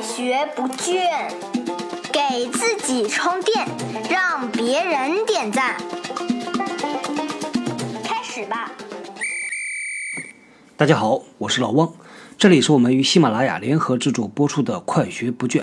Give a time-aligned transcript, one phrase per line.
[0.00, 1.30] 学不倦，
[2.10, 3.68] 给自己充电，
[4.08, 5.76] 让别人点赞。
[8.02, 8.72] 开始吧。
[10.76, 11.92] 大家好，我是老汪，
[12.38, 15.60] 这里是我们与喜马拉雅联合制作播出的《快学不倦》。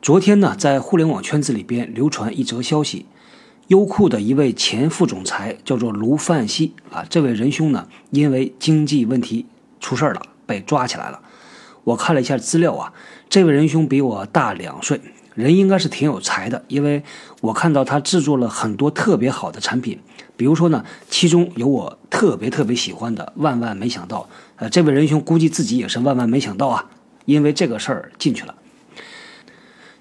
[0.00, 3.06] 昨天呢，在互联网圈子里边流传一则消息，
[3.66, 9.46] 优酷的一位前副总裁叫做卢范希啊，这位仁兄呢，因为经济问题
[9.80, 11.20] 出事儿了，被抓起来了。
[11.88, 12.92] 我看了一下资料啊，
[13.30, 15.00] 这位仁兄比我大两岁，
[15.34, 17.02] 人应该是挺有才的，因为
[17.40, 19.98] 我看到他制作了很多特别好的产品，
[20.36, 24.20] 比如说呢，其中有我特别特别喜欢的《万万没想到》。
[24.56, 26.90] 呃，这位仁兄估计自己也是万万没想到啊，
[27.24, 28.54] 因为这个事儿进去了。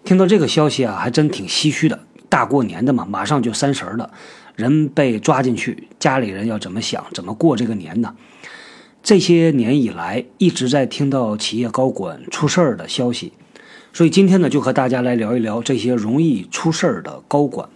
[0.04, 1.98] 听到这个消息啊，还真挺唏嘘的。
[2.28, 4.12] 大过年的嘛，马上就三十了，
[4.58, 8.14] 人被抓进去，家里人要怎么想，怎么过这个年呢？
[9.08, 13.32] 这些年以来，一直在听到企业高管出事儿的消息，
[13.94, 17.70] 所以今天呢，就和大家来聊一聊这些容易出事儿的高管。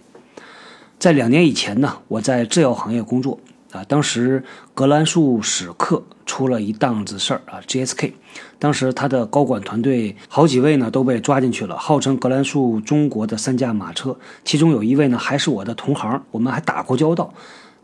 [0.98, 3.40] 在两年以前呢，我在制药行业工作。
[3.70, 8.12] 啊，当时格兰素史克出了一档子事儿啊，GSK，
[8.58, 17.32] 当时他的高管团队好几位呢都被抓进去了，号称格兰素中国的三驾马车，其中有一位呢还是我的同行，我们还打过交道，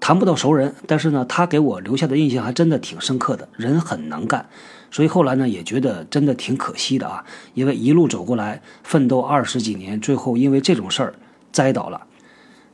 [0.01, 4.49] 谈不到熟人，但是呢他给我留下的印象还真的挺深刻的，人很能干，
[4.91, 7.25] 所以后来呢也觉得真的挺可惜的啊，
[7.55, 11.15] 因为一路走过来奋斗二十几年，最后因为这种事儿
[11.53, 12.03] 栽倒了。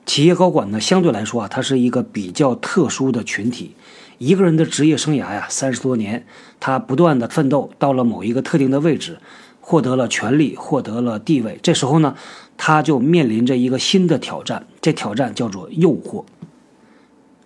[0.06, 3.75] 企业高管呢，相对来说啊，他是一个比较特殊的群体。
[4.19, 6.27] 一个人的职业生涯呀，三十多年，
[6.61, 9.19] 他不断的奋斗，到了某一个特定的位置，
[9.61, 11.59] 获得了权利，获得了地位。
[11.62, 12.14] 这时候呢，
[12.59, 16.25] 他就面临着一个新的挑战，这挑战叫做诱惑。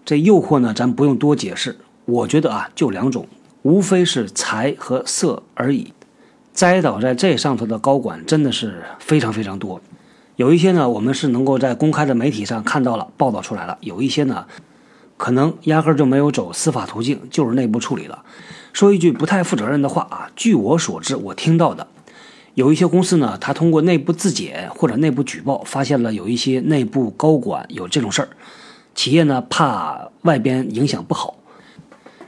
[0.09, 3.28] 这诱惑呢，咱不用多解释，我觉得啊，就两种，
[3.61, 5.92] 无非是财和色而已。
[6.55, 9.83] 栽倒在这上头的高管真的是非常非常多。
[10.36, 14.46] 有一些呢，我们是能够在公开的媒体上看到了报道出来了；有一些呢，
[15.19, 18.25] 可能压根就没有走司法途径，就是内部处理了。
[18.73, 21.86] 说一句不太负责任的话啊，据我所知，我听到的，
[22.55, 28.29] 有一些公司呢，他通过内部自检或者内部举报，发现了有一些内部高管有这种事儿，
[28.98, 31.36] 企业呢怕外边影响不好，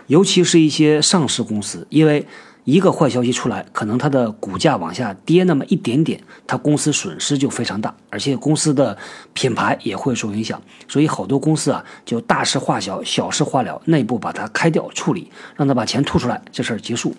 [0.07, 2.25] 尤其是一些上市公司，因为。
[2.65, 8.97] 一个坏消息出来，可能它的股价往下跌那么一点点，它公司损失就非常大，而且公司的
[9.33, 10.61] 品牌也会受影响。
[10.87, 17.15] 所以好多公司啊，就大事化小，小事化了，内部把它开掉处理，让他把钱吐出来，这事儿结束。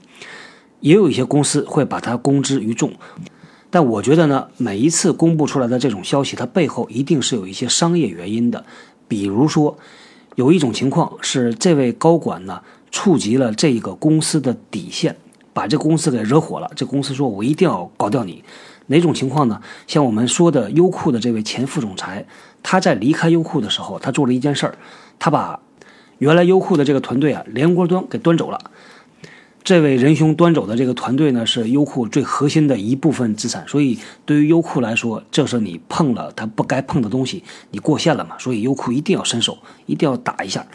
[0.79, 2.94] 也有一些公司会把它公之于众，
[3.72, 8.63] 但我觉得呢，每一次公布出来的这种消息，它背后一定是有一些商业原因的。
[9.11, 9.77] 比如说，
[10.35, 12.61] 有一种情况是这位高管呢
[12.91, 15.17] 触及了这个公司的底线。
[15.53, 18.41] 把这公司给惹火了，这公司说：“我一定要搞掉你。”
[18.88, 19.61] 哪种情况呢？
[19.85, 22.25] 像我们说的优酷的这位前副总裁，
[22.63, 24.75] 他在离开优酷的时候，他做了一件事儿，
[25.19, 25.59] 他把
[26.19, 28.72] 原来优酷的这个团队啊连锅端给端走了。
[29.63, 38.38] 这位仁兄端走的这个团队呢，是优酷最核心的一部分资产，所以对于优酷来说，这是你碰了他不该碰的东西，你过线了嘛？
[38.39, 40.66] 所以优酷一定要伸手，一定要打一下。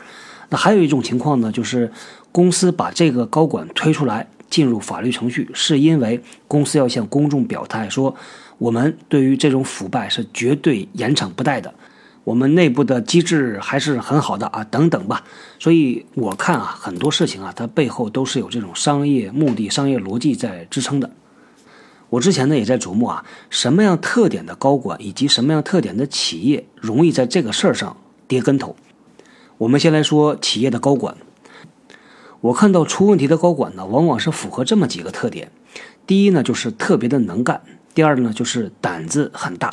[0.49, 1.91] 那还有一种情况呢，就是
[2.31, 4.27] 公司把这个高管推出来。
[4.49, 8.15] 进入法律程序，是因为公司要向公众表态说，
[8.59, 11.75] 我们对于这种腐败是绝对严惩不贷的，
[12.27, 15.23] 我们内部的机制还是很好的啊，等等吧。
[15.61, 21.09] 所以我看啊，很多事情啊，它背后都是有这种商业目的、商业逻辑在支撑的。
[22.11, 28.75] 我之前呢也在琢磨啊，什么样特点的高管以及什么样特点的企业容易在这个事儿上跌跟头。
[29.59, 31.17] 我们先来说企业的高管。
[32.41, 35.53] 我看到出问题的高管呢，往往是符合这么几个特点：
[36.05, 37.61] 第一呢，就是特别的能干；
[37.95, 39.73] 第二呢，就是胆子很大。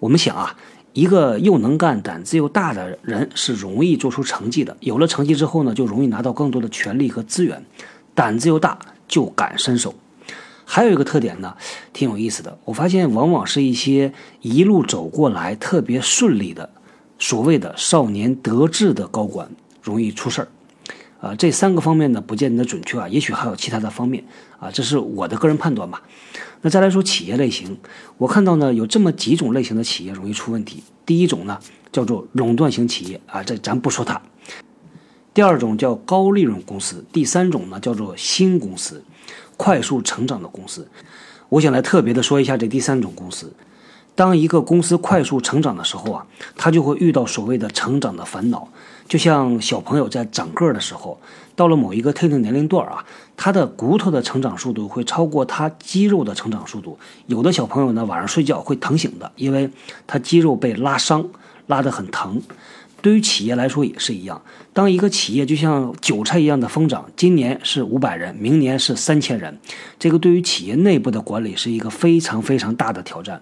[0.00, 0.54] 我们想啊，
[0.92, 4.76] 一个又能干、胆子又大的人是容易做出成绩的。
[4.80, 7.64] 有了成绩之后呢，就容易拿到更多的权利和资源。
[8.14, 9.94] 胆子又大，就敢伸手。
[10.64, 11.54] 还有一个特点呢，
[11.92, 12.58] 挺有意思的。
[12.64, 14.12] 我发现，往往是一些
[14.42, 16.68] 一路走过来特别顺利的，
[17.18, 19.48] 所谓的少年得志的高管，
[19.82, 20.48] 容易出事儿。
[21.20, 24.24] 啊，这三个方面呢不见得准确啊，也许还有其他的方面
[24.60, 26.02] 啊，这是我的个人判断吧。
[26.62, 27.76] 那再来说企业类型，
[28.18, 30.82] 我看到呢有这么几种类型的企业容易出问题。
[31.04, 31.58] 第一种呢
[31.90, 34.20] 叫做垄断型企业啊，这咱不说它。
[35.34, 39.04] 第二种叫高利润公司，第三种呢叫做新公司，
[39.56, 40.88] 快速成长的公司。
[41.48, 43.52] 我想来特别的说一下这第三种公司。
[44.14, 46.26] 当一个公司快速成长的时候啊，
[46.56, 48.68] 它就会遇到所谓的成长的烦恼。
[49.08, 51.18] 就像小朋友在长个儿的时候，
[51.56, 53.02] 到了某一个特定年龄段啊，
[53.36, 56.98] 他的骨头的成长速度会超过他肌肉的成长速度。
[57.26, 59.70] 有的小朋友呢，晚上睡觉会疼醒的，因为
[60.06, 61.26] 他肌肉被拉伤，
[61.66, 62.40] 拉得很疼。
[63.00, 69.56] 对于企业来说也是一样，当一个企业就像韭菜一样的疯长，今年是五百人，明年是三千人，
[69.98, 73.40] 这个对于企业内部的管理是一个非常非常大的挑战。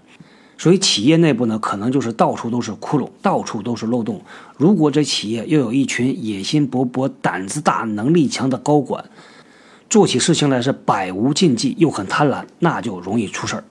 [0.59, 4.23] 所以企业内部呢，可能就是到处都是窟窿，到处都是漏洞。
[4.57, 9.05] 如果这企业又有一群野心勃勃、胆子大、能力强的高管，
[9.91, 13.65] 做起事情来是百无禁忌，又很贪婪，那就容易出事儿。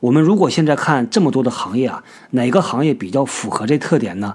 [0.00, 4.34] 我们如果现在看这么多的行业啊，哪个行业比较符合这特点呢？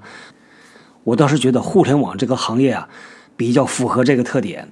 [1.04, 2.88] 我倒是觉得互联网这个行业啊，
[3.36, 4.72] 比较符合这个特点。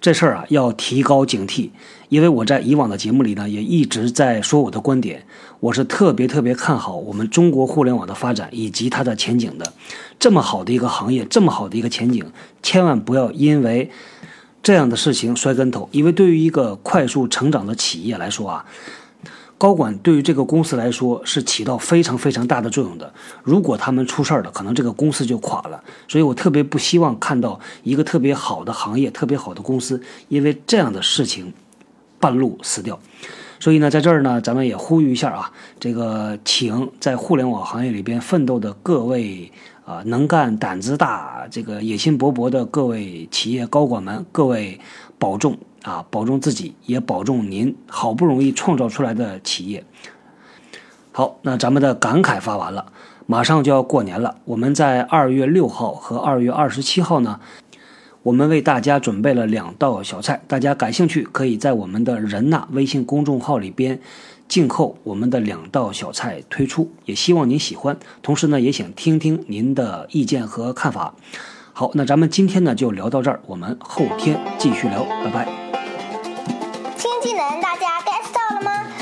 [0.00, 1.70] 这事儿啊，要提高警惕，
[2.08, 5.26] 因为我在以往的节目里呢，也一直在说我的观点。
[5.60, 9.72] 我是特别特别看好我们中国互联网的发展以及它的前景的。
[10.18, 12.24] 这么好的一个行业，这么好的一个前景，
[12.62, 13.90] 千万不要因为
[14.62, 15.88] 这样的事情摔跟头。
[15.92, 18.64] 因为对于一个快速成长的企业来说啊。
[19.60, 23.12] 高管对于这个公司来说是起到非常非常大的作用的。
[23.42, 25.84] 如果他们出事儿了，可能这个公司就垮了。
[26.08, 31.52] 所以我特别不希望看到一个特别好的行业、特别好的公司因为这样的事情
[32.18, 32.98] 半路死掉。
[33.58, 39.52] 所以呢，在这儿呢，咱们也呼吁一下啊，这个请在互联网行业里边奋斗的各位
[39.84, 44.80] 啊，能干、胆子大、这个野心勃勃的各位企业高管们，各位
[45.18, 45.58] 保重。
[45.82, 49.84] 啊，保重自己，也保重您好不容易创造出来的企业。
[51.12, 52.92] 好，那咱们的感慨发完了，
[53.26, 54.36] 马上就要过年了。
[54.44, 57.40] 我们在二月六号和二月二十七号呢，
[58.22, 64.00] 我们为大家准备了两道小菜，大家感兴趣可以在我们的人呐微信公众号里边
[64.46, 67.98] 静候我们的两道小菜推出，也希望您喜欢。
[68.22, 71.14] 同时呢，也想听听您的意见和看法。
[71.72, 75.59] 好，那咱们今天呢就聊到这儿，我们后天继续聊，拜拜。